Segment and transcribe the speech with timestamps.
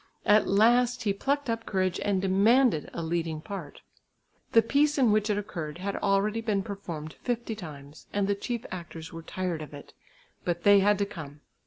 [0.25, 3.81] At last he plucked up courage and demanded a leading part.
[4.53, 8.65] The piece in which it occurred had already been performed fifty times, and the chief
[8.71, 9.93] actors were tired of it,
[10.43, 11.41] but they had to come.